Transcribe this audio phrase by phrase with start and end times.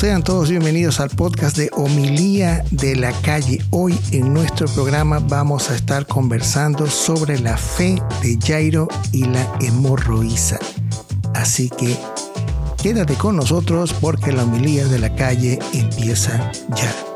[0.00, 3.62] Sean todos bienvenidos al podcast de Homilía de la Calle.
[3.68, 9.46] Hoy en nuestro programa vamos a estar conversando sobre la fe de Jairo y la
[9.60, 10.58] hemorroísa.
[11.34, 11.98] Así que
[12.82, 17.09] quédate con nosotros porque la Homilía de la Calle empieza ya.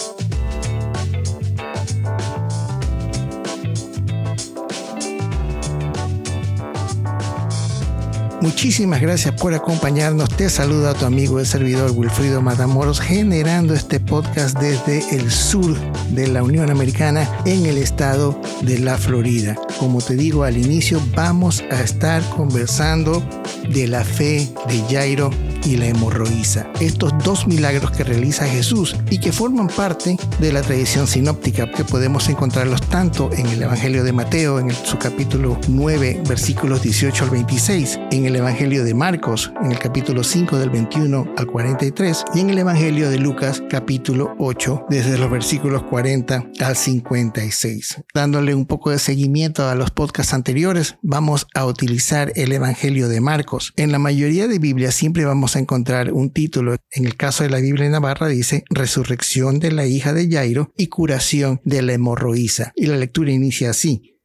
[8.45, 10.29] Muchísimas gracias por acompañarnos.
[10.29, 15.75] Te saluda tu amigo el servidor Wilfrido Matamoros, generando este podcast desde el sur
[16.11, 19.57] de la Unión Americana en el estado de la Florida.
[19.79, 23.27] Como te digo al inicio, vamos a estar conversando
[23.67, 25.31] de la fe de Jairo
[25.65, 26.71] y la hemorroísa.
[26.81, 31.85] Estos dos milagros que realiza Jesús y que forman parte de la tradición sinóptica que
[31.85, 37.31] podemos encontrarlos tanto en el Evangelio de Mateo, en su capítulo 9, versículos 18 al
[37.31, 42.41] 26, en el Evangelio de Marcos, en el capítulo 5 del 21 al 43 y
[42.41, 48.03] en el Evangelio de Lucas, capítulo 8, desde los versículos 40 al 56.
[48.15, 53.21] Dándole un poco de seguimiento a los podcasts anteriores, vamos a utilizar el Evangelio de
[53.21, 53.73] Marcos.
[53.77, 56.77] En la mayoría de Biblias siempre vamos a encontrar un título.
[56.91, 60.89] En el caso de la Biblia Navarra dice Resurrección de la hija de Jairo y
[60.89, 62.73] curación de la hemorroísa.
[62.77, 64.19] Y la lectura inicia así.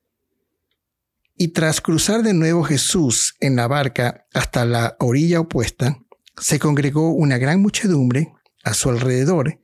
[1.37, 5.99] Y tras cruzar de nuevo Jesús en la barca hasta la orilla opuesta,
[6.37, 8.33] se congregó una gran muchedumbre
[8.63, 9.59] a su alrededor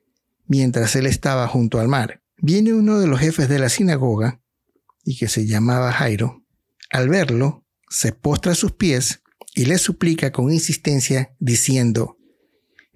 [0.48, 2.22] mientras él estaba junto al mar.
[2.38, 4.42] Viene uno de los jefes de la sinagoga,
[5.04, 6.44] y que se llamaba Jairo.
[6.90, 9.22] Al verlo, se postra a sus pies
[9.56, 12.18] y le suplica con insistencia diciendo,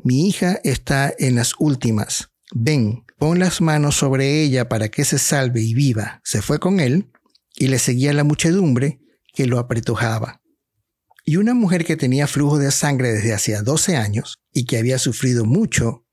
[0.04, 5.18] mi hija está en las últimas, ven, pon las manos sobre ella para que se
[5.20, 6.22] salve y viva.
[6.24, 7.12] Se fue con él
[7.56, 9.00] y le seguía la muchedumbre
[9.34, 10.42] que lo apretujaba.
[11.26, 15.00] Y una mujer que tenía flujo de sangre desde hacía 12 años y que había
[15.00, 16.06] sufrido mucho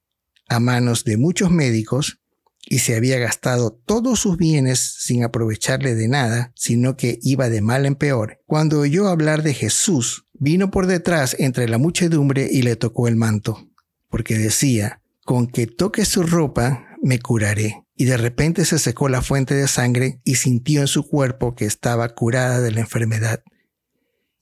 [0.49, 2.21] a manos de muchos médicos
[2.69, 7.63] y se había gastado todos sus bienes sin aprovecharle de nada, sino que iba de
[7.63, 12.63] mal en peor, cuando oyó hablar de Jesús, Vino por detrás entre la muchedumbre y
[12.63, 13.71] le tocó el manto,
[14.09, 17.83] porque decía, con que toque su ropa me curaré.
[17.97, 21.65] Y de repente se secó la fuente de sangre y sintió en su cuerpo que
[21.65, 23.43] estaba curada de la enfermedad.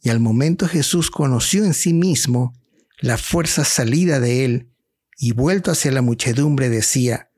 [0.03, 2.53] Y al momento Jesús conoció en sí mismo
[3.01, 4.71] la fuerza salida de él
[5.17, 7.31] y vuelto hacia la muchedumbre decía,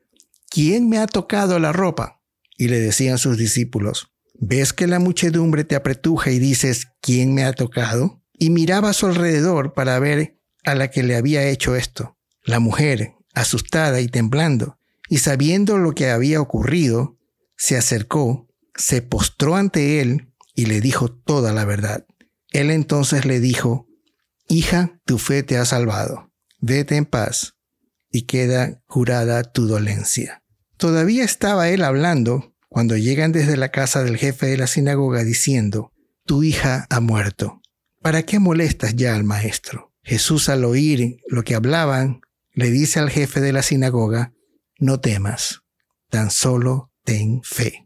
[0.49, 2.21] ¿quién me ha tocado la ropa?
[2.57, 7.43] Y le decían sus discípulos, ¿ves que la muchedumbre te apretuja y dices, ¿quién me
[7.43, 8.16] ha tocado?
[8.37, 12.17] Y miraba a su alrededor para ver a la que le había hecho esto.
[12.43, 17.17] La mujer, asustada y temblando, y sabiendo lo que había ocurrido,
[17.57, 22.05] se acercó, se postró ante él y le dijo toda la verdad.
[22.51, 23.87] Él entonces le dijo,
[24.47, 27.55] Hija, tu fe te ha salvado, vete en paz
[28.11, 30.43] y queda curada tu dolencia.
[30.77, 35.91] Todavía estaba él hablando cuando llegan desde la casa del jefe de la sinagoga diciendo,
[36.25, 37.61] Tu hija ha muerto
[38.01, 39.93] ¿Para qué molestas ya al maestro?
[40.03, 42.21] Jesús al oír lo que hablaban,
[42.53, 44.33] le dice al jefe de la sinagoga,
[44.79, 45.63] no temas,
[46.09, 47.85] tan solo ten fe.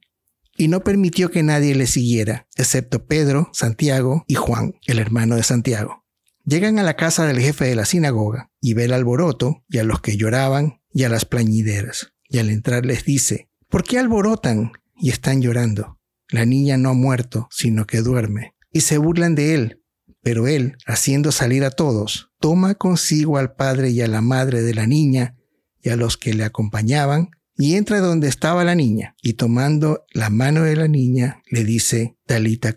[0.58, 5.44] Y no permitió que nadie le siguiera, excepto Pedro, Santiago y Juan, el hermano de
[5.44, 6.06] Santiago.
[6.46, 9.84] Llegan a la casa del jefe de la sinagoga y ve el alboroto y a
[9.84, 12.14] los que lloraban y a las plañideras.
[12.28, 16.00] Y al entrar les dice, ¿por qué alborotan y están llorando?
[16.30, 18.56] La niña no ha muerto, sino que duerme.
[18.72, 19.81] Y se burlan de él,
[20.22, 24.74] pero él, haciendo salir a todos, toma consigo al padre y a la madre de
[24.74, 25.36] la niña
[25.82, 30.30] y a los que le acompañaban, y entra donde estaba la niña, y tomando la
[30.30, 32.76] mano de la niña, le dice Talita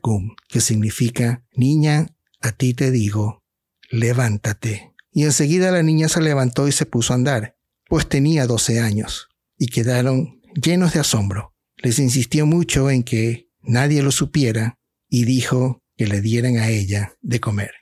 [0.48, 2.08] que significa, niña,
[2.40, 3.42] a ti te digo,
[3.90, 4.92] levántate.
[5.10, 7.56] Y enseguida la niña se levantó y se puso a andar,
[7.88, 11.54] pues tenía doce años, y quedaron llenos de asombro.
[11.76, 14.78] Les insistió mucho en que nadie lo supiera,
[15.08, 17.72] y dijo, que le dieran a ella de comer.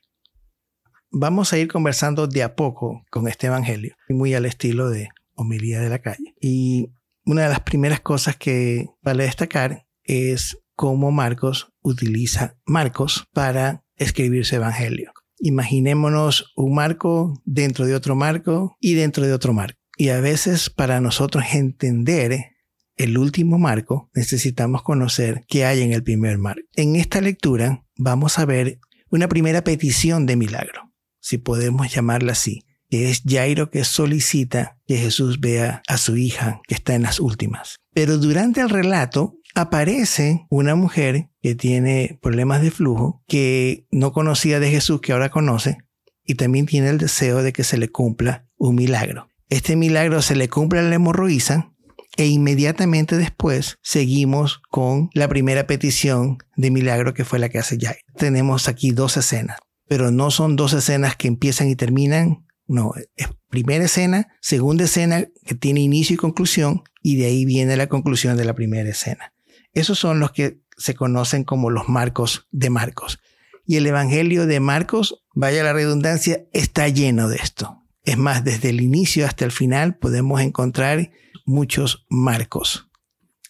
[1.11, 5.81] Vamos a ir conversando de a poco con este Evangelio, muy al estilo de homilía
[5.81, 6.35] de la calle.
[6.41, 6.93] Y
[7.25, 14.47] una de las primeras cosas que vale destacar es cómo Marcos utiliza Marcos para escribir
[14.47, 15.13] su Evangelio.
[15.39, 19.79] Imaginémonos un marco dentro de otro marco y dentro de otro marco.
[19.97, 22.53] Y a veces para nosotros entender
[22.97, 26.63] el último marco, necesitamos conocer qué hay en el primer marco.
[26.75, 28.79] En esta lectura vamos a ver
[29.11, 34.99] una primera petición de milagro, si podemos llamarla así, que es Jairo que solicita que
[34.99, 37.77] Jesús vea a su hija que está en las últimas.
[37.95, 44.61] Pero durante el relato aparece una mujer que tiene problemas de flujo, que no conocía
[44.61, 45.79] de Jesús, que ahora conoce,
[46.25, 49.29] y también tiene el deseo de que se le cumpla un milagro.
[49.49, 51.72] Este milagro se le cumple a la hemorroísa
[52.17, 57.79] e inmediatamente después seguimos con la primera petición de milagro que fue la que hace
[57.81, 58.01] Jairo.
[58.17, 62.47] Tenemos aquí dos escenas, pero no son dos escenas que empiezan y terminan.
[62.67, 67.77] No, es primera escena, segunda escena que tiene inicio y conclusión y de ahí viene
[67.77, 69.33] la conclusión de la primera escena.
[69.73, 73.21] Esos son los que se conocen como los marcos de Marcos.
[73.65, 77.83] Y el Evangelio de Marcos, vaya la redundancia, está lleno de esto.
[78.05, 81.11] Es más, desde el inicio hasta el final podemos encontrar
[81.45, 82.89] muchos marcos.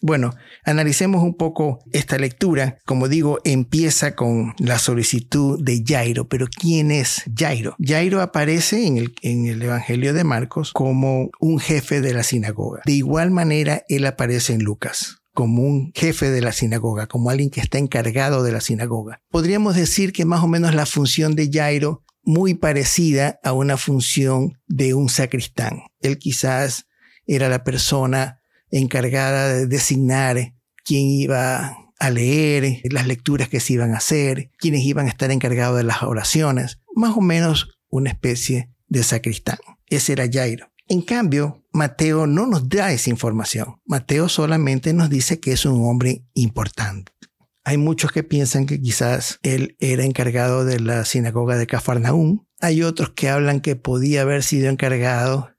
[0.05, 0.31] Bueno,
[0.65, 2.77] analicemos un poco esta lectura.
[2.85, 7.77] Como digo, empieza con la solicitud de Jairo, pero ¿quién es Jairo?
[7.79, 12.81] Jairo aparece en el, en el, Evangelio de Marcos como un jefe de la sinagoga.
[12.83, 17.49] De igual manera, él aparece en Lucas como un jefe de la sinagoga, como alguien
[17.49, 19.21] que está encargado de la sinagoga.
[19.31, 24.59] Podríamos decir que más o menos la función de Jairo muy parecida a una función
[24.67, 25.83] de un sacristán.
[26.01, 26.87] Él quizás
[27.27, 28.41] era la persona
[28.71, 30.53] encargada de designar
[30.83, 35.31] quién iba a leer, las lecturas que se iban a hacer, quiénes iban a estar
[35.31, 39.57] encargados de las oraciones, más o menos una especie de sacristán.
[39.87, 40.69] Ese era Jairo.
[40.87, 43.77] En cambio, Mateo no nos da esa información.
[43.85, 47.13] Mateo solamente nos dice que es un hombre importante.
[47.63, 52.45] Hay muchos que piensan que quizás él era encargado de la sinagoga de Cafarnaúm.
[52.59, 55.52] Hay otros que hablan que podía haber sido encargado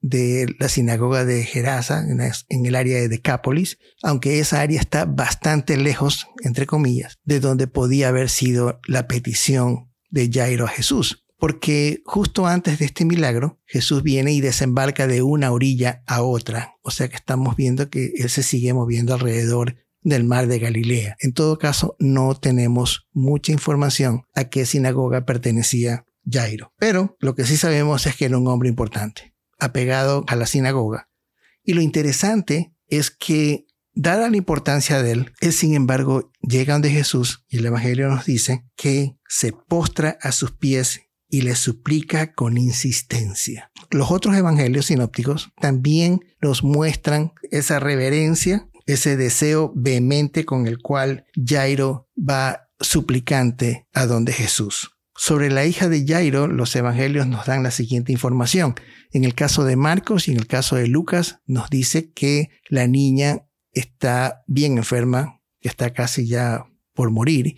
[0.00, 2.04] de la sinagoga de Gerasa,
[2.48, 7.66] en el área de Decápolis, aunque esa área está bastante lejos, entre comillas, de donde
[7.66, 13.60] podía haber sido la petición de Jairo a Jesús porque justo antes de este milagro,
[13.64, 16.74] Jesús viene y desembarca de una orilla a otra.
[16.82, 21.16] O sea que estamos viendo que Él se sigue moviendo alrededor del mar de Galilea.
[21.20, 26.72] En todo caso, no tenemos mucha información a qué sinagoga pertenecía Jairo.
[26.78, 31.08] Pero lo que sí sabemos es que era un hombre importante, apegado a la sinagoga.
[31.62, 36.90] Y lo interesante es que, dada la importancia de él, él sin embargo llega donde
[36.90, 42.32] Jesús y el Evangelio nos dice que se postra a sus pies y le suplica
[42.32, 43.70] con insistencia.
[43.90, 51.26] Los otros evangelios sinópticos también nos muestran esa reverencia, ese deseo vehemente con el cual
[51.34, 54.97] Jairo va suplicante a donde Jesús.
[55.18, 58.76] Sobre la hija de Jairo, los evangelios nos dan la siguiente información.
[59.12, 62.86] En el caso de Marcos y en el caso de Lucas, nos dice que la
[62.86, 67.56] niña está bien enferma, está casi ya por morir,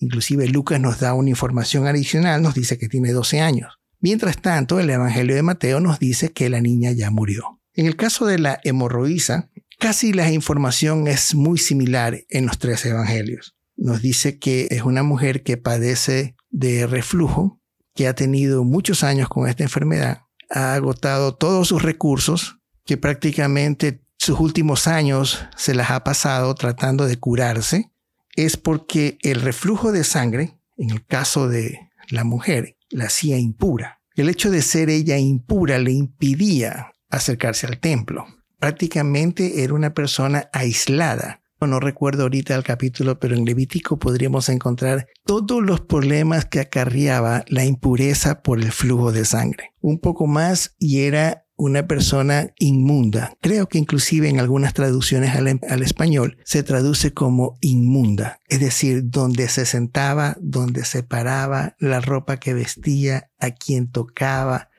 [0.00, 3.78] Inclusive Lucas nos da una información adicional, nos dice que tiene 12 años.
[4.00, 7.60] Mientras tanto, el Evangelio de Mateo nos dice que la niña ya murió.
[7.74, 12.84] En el caso de la hemorroísa, casi la información es muy similar en los tres
[12.86, 13.56] evangelios.
[13.76, 17.60] Nos dice que es una mujer que padece de reflujo,
[17.94, 24.04] que ha tenido muchos años con esta enfermedad, ha agotado todos sus recursos, que prácticamente
[24.16, 27.90] sus últimos años se las ha pasado tratando de curarse
[28.36, 34.00] es porque el reflujo de sangre, en el caso de la mujer, la hacía impura.
[34.14, 38.26] El hecho de ser ella impura le impidía acercarse al templo.
[38.58, 41.39] Prácticamente era una persona aislada.
[41.66, 47.44] No recuerdo ahorita el capítulo, pero en Levítico podríamos encontrar todos los problemas que acarreaba
[47.48, 49.74] la impureza por el flujo de sangre.
[49.80, 53.36] Un poco más y era una persona inmunda.
[53.42, 59.46] Creo que inclusive en algunas traducciones al, español se traduce como inmunda, es decir, donde
[59.48, 64.70] se sentaba, donde se paraba, la ropa que vestía, a quien tocaba,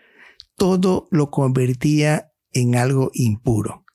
[0.55, 3.85] todo lo convertía en algo impuro.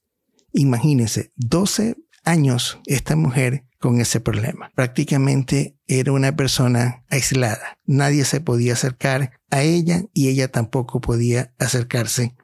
[0.52, 1.96] Imagínense, 12
[2.26, 4.71] años esta mujer con ese problema.
[4.75, 7.78] Prácticamente era una persona aislada.
[7.87, 12.37] Nadie se podía acercar a ella y ella tampoco podía acercarse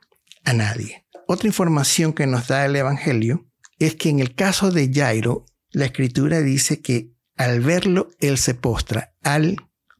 [0.44, 1.04] a nadie.
[1.26, 3.46] Otra información que nos da el Evangelio
[3.78, 8.54] es que en el caso de Jairo, la escritura dice que al verlo, él se
[8.54, 9.56] postra, al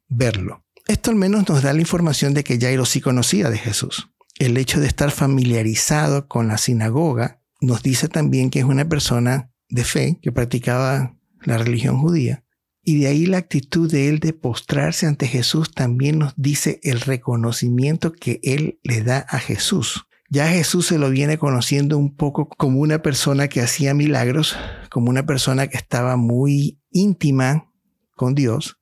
[0.09, 0.65] verlo.
[0.87, 4.11] Esto al menos nos da la información de que Jairo sí conocía de Jesús.
[4.39, 9.52] El hecho de estar familiarizado con la sinagoga nos dice también que es una persona
[9.73, 12.45] de fe que practicaba la religión judía.
[12.85, 17.01] Y de ahí la actitud de él de postrarse ante Jesús también nos dice el
[17.01, 20.05] reconocimiento que él le da a Jesús.
[20.29, 24.57] Ya Jesús se lo viene conociendo un poco como una persona que hacía milagros,
[24.91, 27.71] como una persona que estaba muy íntima
[28.17, 28.79] con Dios.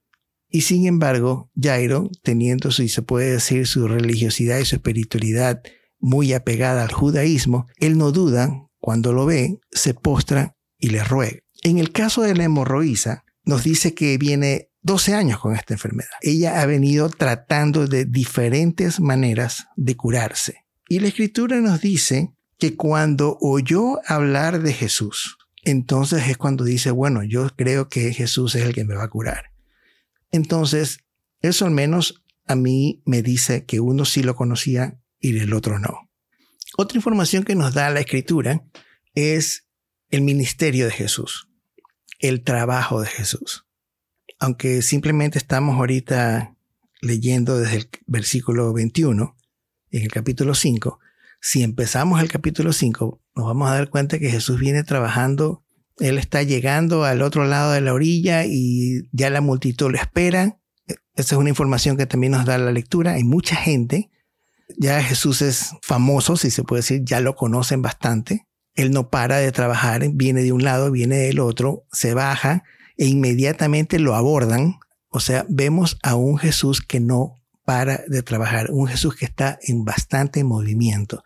[0.48, 5.62] Y sin embargo, Jairo, teniendo, si se puede decir, su religiosidad y su espiritualidad
[5.98, 11.38] muy apegada al judaísmo, él no duda, cuando lo ve, se postra y le ruega.
[11.62, 16.10] En el caso de la hemorroísa, nos dice que viene 12 años con esta enfermedad.
[16.22, 22.76] Ella ha venido tratando de diferentes maneras de curarse Y la escritura nos dice que
[22.76, 28.64] cuando oyó hablar de Jesús, entonces es cuando dice, bueno, yo creo que Jesús es
[28.64, 29.52] el que me va a curar.
[30.32, 30.98] Entonces,
[31.42, 35.78] eso al menos a mí me dice que uno sí lo conocía y el otro
[35.78, 36.10] no.
[36.76, 38.62] Otra información que nos da la escritura
[39.14, 39.66] es
[40.10, 41.48] el ministerio de Jesús,
[42.18, 43.66] el trabajo de Jesús.
[44.38, 46.56] Aunque simplemente estamos ahorita
[47.00, 49.36] leyendo desde el versículo 21,
[49.90, 50.98] en el capítulo 5,
[51.40, 55.64] si empezamos el capítulo 5, nos vamos a dar cuenta que Jesús viene trabajando,
[55.98, 60.58] Él está llegando al otro lado de la orilla y ya la multitud lo espera.
[61.14, 63.12] Esa es una información que también nos da la lectura.
[63.12, 64.10] Hay mucha gente.
[64.78, 68.46] Ya Jesús es famoso, si se puede decir, ya lo conocen bastante.
[68.74, 72.64] Él no para de trabajar, viene de un lado, viene del otro, se baja
[72.96, 74.78] e inmediatamente lo abordan.
[75.08, 77.34] O sea, vemos a un Jesús que no
[77.64, 81.22] para de trabajar, un Jesús que está en bastante movimiento,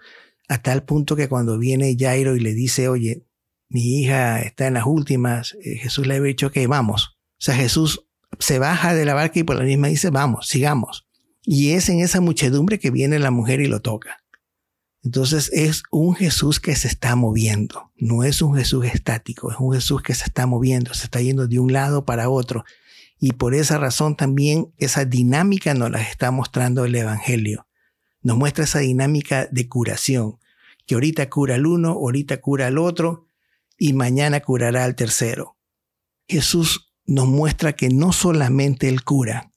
[0.48, 3.24] a tal punto que cuando viene Jairo y le dice, oye,
[3.68, 7.16] mi hija está en las últimas, eh, Jesús le ha dicho que vamos.
[7.16, 8.06] O sea, Jesús
[8.38, 11.06] se baja de la barca y por la misma dice, vamos, sigamos.
[11.42, 14.24] Y es en esa muchedumbre que viene la mujer y lo toca.
[15.04, 19.75] Entonces es un Jesús que se está moviendo, no es un Jesús estático, es un
[19.75, 22.64] Jesús que se está moviendo, se está yendo de un lado para otro.
[23.20, 27.68] Y por esa razón también esa dinámica nos la está mostrando el Evangelio.
[28.23, 30.38] Nos muestra esa dinámica de curación,
[30.87, 33.26] que ahorita cura al uno, ahorita cura al otro
[33.76, 35.58] y mañana curará al tercero.
[36.26, 39.52] Jesús nos muestra que no solamente Él cura,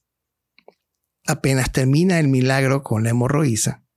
[1.26, 3.87] apenas termina el milagro con la hemorroísa,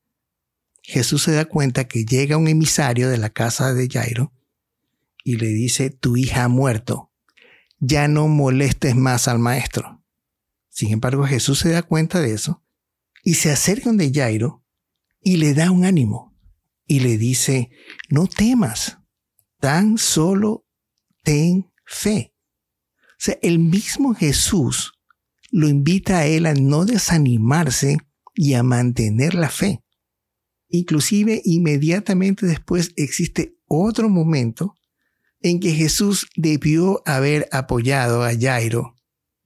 [0.81, 4.33] Jesús se da cuenta que llega un emisario de la casa de Jairo
[5.23, 7.11] y le dice, tu hija ha muerto,
[7.79, 10.03] ya no molestes más al maestro.
[10.69, 12.63] Sin embargo, Jesús se da cuenta de eso
[13.23, 14.63] y se acerca donde Jairo
[15.21, 16.35] y le da un ánimo
[16.88, 17.69] y le dice,
[18.09, 18.97] no temas,
[19.59, 20.65] tan solo
[21.23, 22.33] ten fe.
[23.11, 24.93] O sea, el mismo Jesús
[25.51, 27.97] lo invita a él a no desanimarse
[28.33, 29.83] y a mantener la fe.
[30.72, 34.75] Inclusive inmediatamente después existe otro momento
[35.42, 38.96] en que Jesús debió haber apoyado a Jairo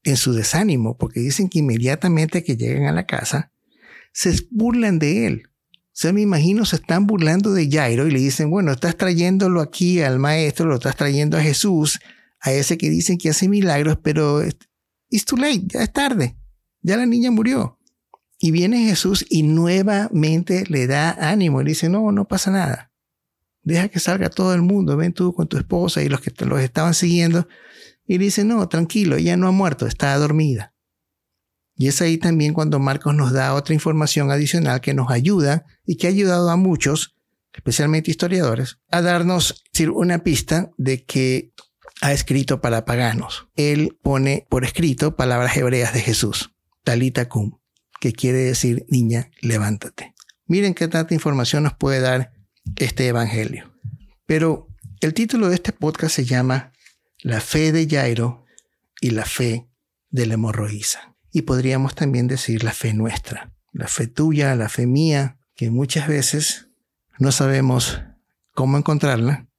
[0.03, 3.51] en su desánimo, porque dicen que inmediatamente que llegan a la casa,
[4.13, 5.44] se burlan de él.
[5.48, 9.62] O sea, me imagino se están burlando de Jairo y le dicen, bueno, estás trayéndolo
[9.62, 12.00] aquí al maestro, lo estás trayendo a Jesús,
[12.41, 14.44] a ese que dicen que hace milagros, pero
[15.10, 16.38] it's too late, ya es tarde,
[16.82, 17.75] ya la niña murió.
[18.45, 21.61] Y viene Jesús y nuevamente le da ánimo.
[21.61, 22.91] Y dice, no, no pasa nada.
[23.63, 24.95] Deja que salga todo el mundo.
[24.97, 27.47] Ven tú con tu esposa y los que los estaban siguiendo.
[28.05, 30.75] Y dice, no, tranquilo, ella no ha muerto, está dormida.
[31.75, 35.97] Y es ahí también cuando Marcos nos da otra información adicional que nos ayuda y
[35.97, 37.15] que ha ayudado a muchos,
[37.51, 41.51] especialmente historiadores, a darnos una pista de que
[41.99, 43.47] ha escrito para paganos.
[43.55, 46.51] Él pone por escrito palabras hebreas de Jesús,
[46.83, 47.57] talita cum,
[48.05, 50.13] que quiere decir, niña, levántate.
[50.45, 52.33] Miren qué tanta información nos puede dar
[52.75, 53.74] este Evangelio.
[54.27, 54.67] Pero
[55.01, 56.71] el título de este podcast se llama
[57.24, 58.45] La fe de Jairo
[59.01, 59.67] y la fe
[60.12, 61.15] de la hemorroísa.
[61.31, 66.07] Y podríamos también decir la fe nuestra, la fe tuya, la fe mía, que muchas
[66.07, 66.69] veces
[67.17, 68.03] no sabemos
[68.53, 69.50] cómo encontrarla,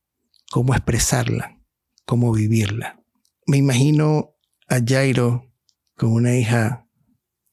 [0.53, 1.59] cómo expresarla,
[2.05, 3.03] cómo vivirla.
[3.49, 4.37] Me imagino
[4.69, 5.53] a Jairo
[5.97, 6.86] con una hija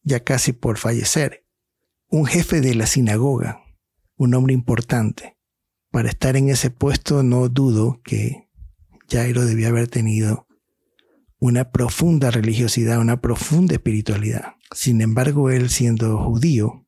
[0.03, 1.45] ya casi por fallecer,
[2.10, 3.63] un jefe de la sinagoga,
[4.15, 5.38] un hombre importante.
[5.91, 8.50] Para estar en ese puesto no dudo que
[9.10, 10.48] Jairo debía haber tenido
[11.39, 14.55] una profunda religiosidad, una profunda espiritualidad.
[14.72, 16.88] Sin embargo, él siendo judío,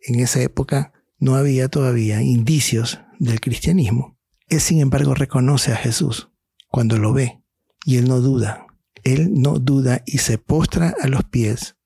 [0.00, 4.18] en esa época no había todavía indicios del cristianismo.
[4.48, 6.30] Él, sin embargo, reconoce a Jesús
[6.68, 7.42] cuando lo ve
[7.84, 8.66] y él no duda.
[9.04, 11.77] Él no duda y se postra a los pies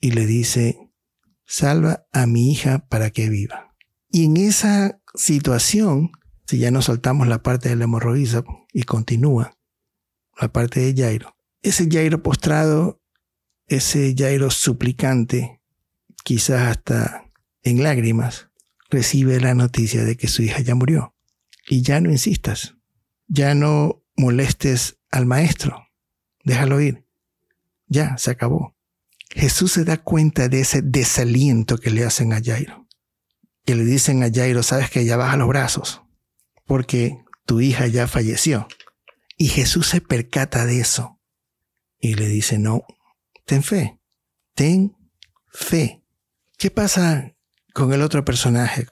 [0.00, 0.90] y le dice,
[1.46, 3.74] salva a mi hija para que viva.
[4.10, 6.10] Y en esa situación,
[6.46, 9.58] si ya no soltamos la parte de la hemorroísa y continúa
[10.40, 13.02] la parte de Jairo, ese Jairo postrado,
[13.66, 15.60] ese Jairo suplicante,
[16.24, 17.30] quizás hasta
[17.62, 18.48] en lágrimas,
[18.88, 21.14] recibe la noticia de que su hija ya murió.
[21.68, 22.74] Y ya no insistas,
[23.28, 25.86] ya no molestes al maestro,
[26.42, 27.06] déjalo ir.
[27.86, 28.76] Ya, se acabó.
[29.30, 32.86] Jesús se da cuenta de ese desaliento que le hacen a Jairo.
[33.64, 36.02] Que le dicen a Jairo, sabes que ya baja los brazos,
[36.66, 38.68] porque tu hija ya falleció.
[39.36, 41.18] Y Jesús se percata de eso
[41.98, 42.82] y le dice, no,
[43.46, 44.00] ten fe,
[44.54, 44.96] ten
[45.52, 46.02] fe.
[46.58, 47.34] ¿Qué pasa
[47.72, 48.86] con el otro personaje,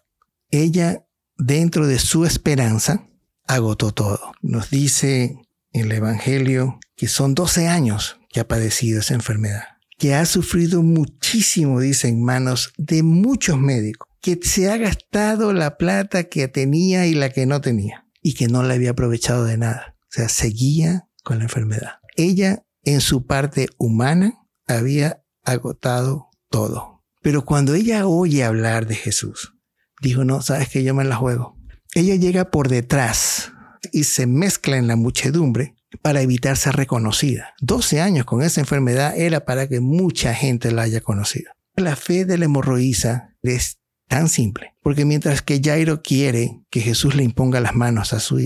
[0.50, 1.04] ella,
[1.36, 3.06] dentro de su esperanza,
[3.46, 4.32] agotó todo.
[4.42, 5.36] Nos dice
[5.72, 9.64] el Evangelio que son 12 años que ha padecido esa enfermedad,
[9.98, 15.76] que ha sufrido muchísimo, dice, en manos de muchos médicos, que se ha gastado la
[15.76, 19.58] plata que tenía y la que no tenía, y que no la había aprovechado de
[19.58, 19.96] nada.
[20.02, 21.96] O sea, seguía con la enfermedad.
[22.16, 27.04] Ella, en su parte humana, había agotado todo.
[27.20, 29.54] Pero cuando ella oye hablar de Jesús,
[30.00, 31.58] dijo, no, sabes que yo me la juego.
[31.94, 33.52] Ella llega por detrás
[33.92, 37.54] y se mezcla en la muchedumbre para evitar ser reconocida.
[37.60, 41.52] 12 años con esa enfermedad era para que mucha gente la haya conocido.
[41.76, 43.78] La fe de la hemorroísa es
[44.08, 48.38] tan simple, porque mientras que Jairo quiere que Jesús le imponga las manos a su,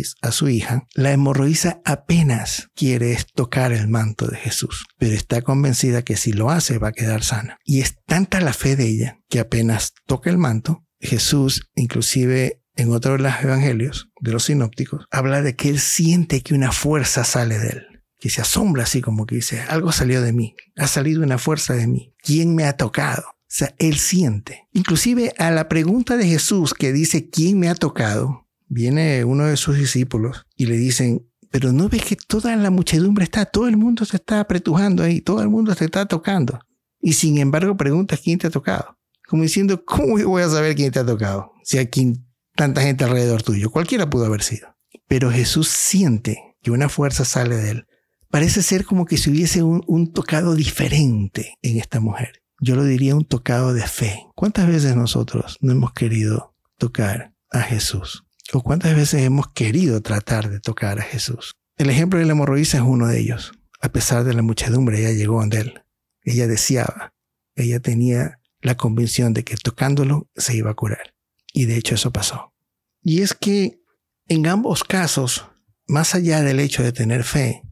[0.48, 6.32] hija, la hemorroísa apenas quiere tocar el manto de Jesús, pero está convencida que si
[6.32, 7.58] lo hace va a quedar sana.
[7.64, 12.92] Y es tanta la fe de ella que apenas toca el manto, Jesús inclusive en
[12.92, 17.24] otro de los evangelios, de los sinópticos, habla de que él siente que una fuerza
[17.24, 17.86] sale de él,
[18.18, 21.74] que se asombra así como que dice, algo salió de mí, ha salido una fuerza
[21.74, 22.14] de mí.
[22.22, 23.22] ¿Quién me ha tocado?
[23.28, 24.68] O sea, él siente.
[24.72, 28.48] Inclusive a la pregunta de Jesús que dice, ¿quién me ha tocado?
[28.68, 33.24] Viene uno de sus discípulos y le dicen, pero no ves que toda la muchedumbre
[33.24, 36.58] está, todo el mundo se está apretujando ahí, todo el mundo se está tocando.
[36.98, 38.96] Y sin embargo preguntas quién te ha tocado.
[39.28, 41.52] Como diciendo, ¿cómo voy a saber quién te ha tocado?
[41.62, 43.70] Si a quien tanta gente alrededor tuyo.
[43.70, 44.76] Cualquiera pudo haber sido.
[45.08, 47.86] Pero Jesús siente que una fuerza sale de él.
[48.30, 52.42] Parece ser como que si hubiese un, tocado diferente en esta mujer.
[52.60, 54.26] Yo lo diría un tocado de fe.
[54.34, 58.24] ¿Cuántas veces nosotros no hemos querido tocar a Jesús?
[58.52, 61.52] ¿O cuántas veces hemos querido tratar de tocar a Jesús?
[61.76, 63.52] El ejemplo de la hemorroísa es uno de ellos.
[63.80, 65.82] A pesar de la muchedumbre, ella llegó donde él.
[66.24, 67.12] Ella deseaba,
[67.56, 71.11] ella tenía la convicción de que tocándolo se iba a curar.
[71.52, 72.54] Y de hecho eso pasó.
[73.02, 73.80] Y es que
[74.28, 75.46] en ambos casos,
[75.86, 77.62] más allá del hecho de tener fe,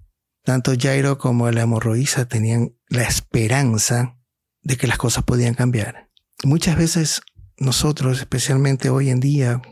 [0.44, 4.18] tanto Jairo como la hemorroísa tenían la esperanza
[4.62, 6.10] de que las cosas podían cambiar.
[6.44, 7.22] Muchas veces
[7.56, 9.62] nosotros, especialmente hoy en día,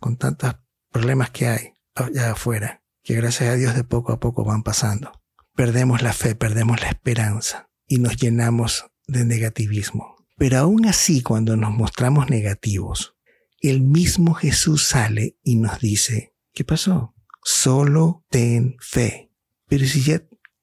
[0.00, 0.56] con tantos
[0.90, 5.12] problemas que hay allá afuera, que gracias a Dios de poco a poco van pasando,
[5.54, 10.16] perdemos la fe, perdemos la esperanza y nos llenamos de negativismo.
[10.36, 13.16] Pero aún así, cuando nos mostramos negativos,
[13.62, 17.14] el mismo Jesús sale y nos dice, ¿qué pasó?
[17.44, 19.30] Solo ten fe.
[19.68, 20.22] Pero si ya,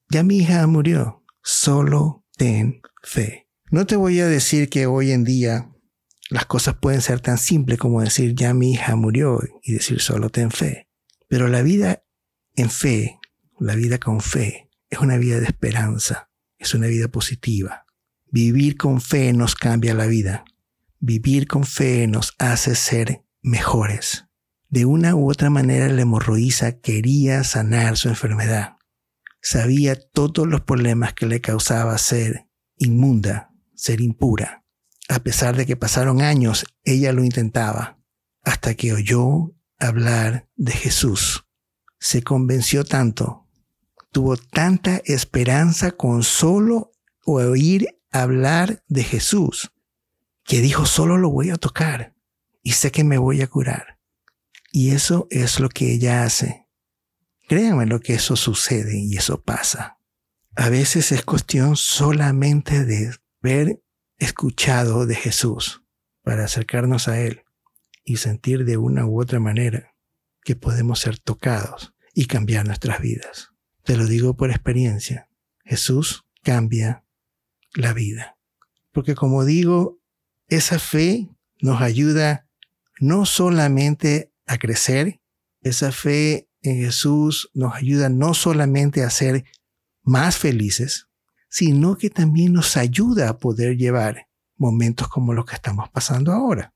[0.09, 3.47] ya mi hija murió, solo ten fe.
[3.71, 5.71] No te voy a decir que hoy en día
[6.29, 10.29] las cosas pueden ser tan simples como decir ya mi hija murió y decir solo
[10.29, 10.87] ten fe.
[11.27, 12.03] Pero la vida
[12.55, 13.19] en fe,
[13.59, 17.85] la vida con fe, es una vida de esperanza, es una vida positiva.
[18.31, 20.43] Vivir con fe nos cambia la vida.
[20.99, 24.25] Vivir con fe nos hace ser mejores.
[24.67, 28.77] De una u otra manera la hemorroísa quería sanar su enfermedad.
[29.41, 34.65] Sabía todos los problemas que le causaba ser inmunda, ser impura.
[35.07, 37.97] A pesar de que pasaron años, ella lo intentaba,
[38.43, 41.45] hasta que oyó hablar de Jesús.
[41.99, 43.47] Se convenció tanto,
[44.11, 46.91] tuvo tanta esperanza con solo
[47.25, 49.71] oír hablar de Jesús,
[50.49, 52.15] que dijo, solo lo voy a tocar
[52.63, 53.99] y sé que me voy a curar.
[54.71, 56.65] Y eso es lo que ella hace.
[57.47, 59.99] Créanme lo que eso sucede y eso pasa.
[60.55, 63.83] A veces es cuestión solamente de ver
[64.17, 65.83] escuchado de Jesús
[66.23, 67.43] para acercarnos a Él
[68.03, 69.93] y sentir de una u otra manera
[70.43, 73.49] que podemos ser tocados y cambiar nuestras vidas.
[73.83, 75.29] Te lo digo por experiencia.
[75.63, 77.05] Jesús cambia
[77.75, 78.39] la vida.
[78.91, 79.98] Porque como digo,
[80.49, 81.29] esa fe
[81.61, 82.47] nos ayuda
[82.99, 85.21] no solamente a crecer,
[85.61, 89.45] esa fe en Jesús nos ayuda no solamente a ser
[90.03, 91.07] más felices,
[91.49, 96.73] sino que también nos ayuda a poder llevar momentos como los que estamos pasando ahora.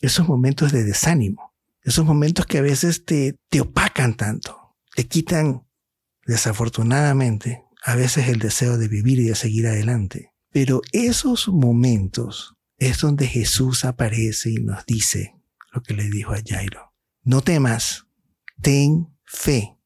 [0.00, 5.66] Esos momentos de desánimo, esos momentos que a veces te, te opacan tanto, te quitan
[6.26, 10.32] desafortunadamente a veces el deseo de vivir y de seguir adelante.
[10.50, 15.36] Pero esos momentos es donde Jesús aparece y nos dice
[15.72, 16.92] lo que le dijo a Jairo.
[17.22, 18.08] No temas,
[18.60, 19.78] ten fe.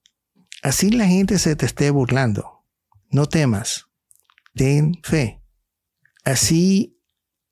[0.62, 2.64] Así la gente se te esté burlando.
[3.10, 3.88] No temas,
[4.54, 5.42] ten fe.
[6.24, 6.98] Así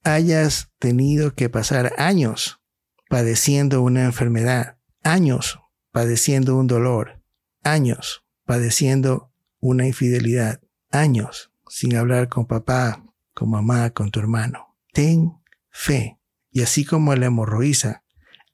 [0.02, 2.62] hayas tenido que pasar años
[3.10, 5.60] padeciendo una enfermedad, años
[5.92, 7.22] padeciendo un dolor,
[7.62, 9.30] años padeciendo
[9.60, 13.04] una infidelidad, años sin hablar con papá,
[13.34, 14.63] con mamá, con tu hermano
[14.94, 15.34] ten
[15.70, 16.18] fe.
[16.50, 18.04] Y así como la hemorroísa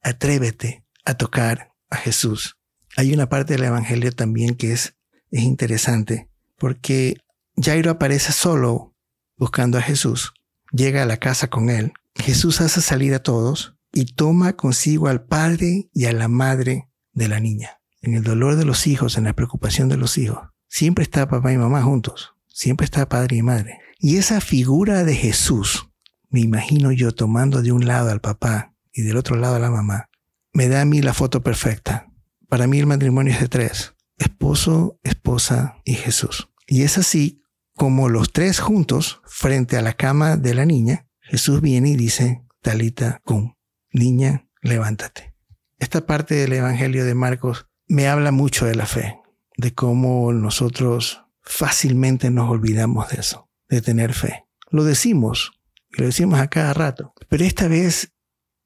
[0.03, 2.57] atrévete a tocar a Jesús.
[2.96, 4.96] Hay una parte del Evangelio también que es,
[5.31, 7.16] es interesante, porque
[7.57, 8.96] Jairo aparece solo
[9.37, 10.33] buscando a Jesús,
[10.72, 15.24] llega a la casa con él, Jesús hace salir a todos y toma consigo al
[15.24, 17.81] padre y a la madre de la niña.
[18.03, 21.53] En el dolor de los hijos, en la preocupación de los hijos, siempre está papá
[21.53, 23.79] y mamá juntos, siempre está padre y madre.
[23.98, 25.89] Y esa figura de Jesús,
[26.31, 29.71] me imagino yo tomando de un lado al papá y del otro lado a la
[29.71, 30.09] mamá,
[30.53, 32.11] me da a mí la foto perfecta.
[32.49, 36.49] Para mí el matrimonio es de tres, esposo, esposa y Jesús.
[36.66, 37.43] Y es así
[37.77, 42.43] como los tres juntos, frente a la cama de la niña, Jesús viene y dice,
[42.61, 43.55] Talita cum,
[43.93, 45.35] niña, levántate.
[45.79, 49.19] Esta parte del Evangelio de Marcos me habla mucho de la fe,
[49.57, 54.45] de cómo nosotros fácilmente nos olvidamos de eso, de tener fe.
[54.71, 55.53] Lo decimos,
[55.90, 58.12] y lo decimos a cada rato, pero esta vez,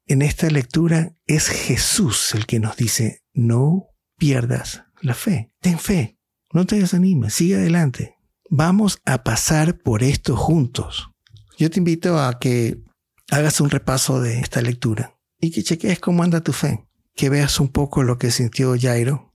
[0.07, 6.17] en esta lectura, es Jesús el que nos dice, no pierdas la fe, ten fe,
[6.53, 8.15] no te desanimes, sigue adelante.
[8.49, 11.09] Vamos a pasar por esto juntos.
[11.57, 12.83] Yo te invito a que
[13.31, 17.59] hagas un repaso de esta lectura y que cheques cómo anda tu fe, que veas
[17.59, 19.33] un poco lo que sintió Jairo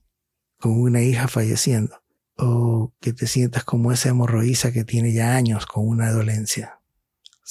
[0.59, 2.01] con una hija falleciendo,
[2.37, 6.80] o que te sientas como esa hemorroísa que tiene ya años con una dolencia.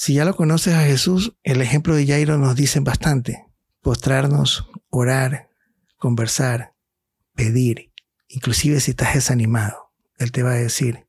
[0.03, 3.45] Si ya lo conoces a Jesús, el ejemplo de Jairo nos dice bastante.
[3.81, 5.51] Postrarnos, orar,
[5.95, 6.73] conversar,
[7.35, 7.93] pedir,
[8.27, 11.05] inclusive si estás desanimado, Él te va a decir,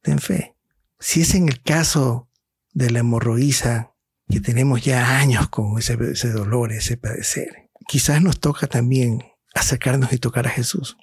[0.00, 0.54] ten fe.
[1.00, 2.30] Si es en el caso
[2.72, 3.94] de la hemorroísa
[4.28, 9.24] que tenemos ya años con ese, ese dolor, ese padecer, quizás nos toca también
[9.56, 10.96] acercarnos y tocar a Jesús.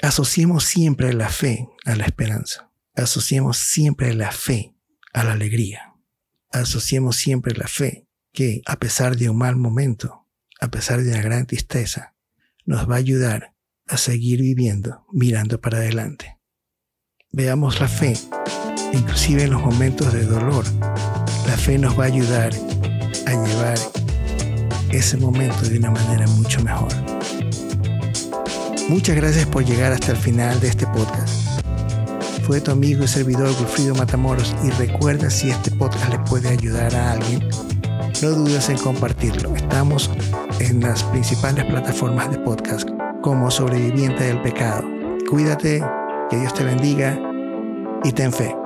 [0.00, 2.70] Asociemos siempre la fe a la esperanza.
[2.94, 4.76] Asociemos siempre la fe
[5.12, 5.87] a la alegría.
[6.50, 10.26] Asociemos siempre la fe que, a pesar de un mal momento,
[10.60, 12.14] a pesar de una gran tristeza,
[12.64, 13.54] nos va a ayudar
[13.86, 16.38] a seguir viviendo mirando para adelante.
[17.30, 18.14] Veamos la fe,
[18.92, 20.64] inclusive en los momentos de dolor.
[21.46, 22.52] La fe nos va a ayudar
[23.26, 23.78] a llevar
[24.90, 26.92] ese momento de una manera mucho mejor.
[28.88, 31.37] Muchas gracias por llegar hasta el final de este podcast.
[32.48, 36.94] Fue tu amigo y servidor Wilfrido Matamoros y recuerda si este podcast le puede ayudar
[36.94, 37.46] a alguien,
[38.22, 39.54] no dudes en compartirlo.
[39.54, 40.10] Estamos
[40.58, 42.88] en las principales plataformas de podcast
[43.20, 44.82] como sobreviviente del pecado.
[45.28, 45.84] Cuídate,
[46.30, 47.20] que Dios te bendiga
[48.02, 48.56] y ten fe.